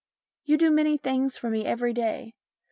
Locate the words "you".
0.45-0.57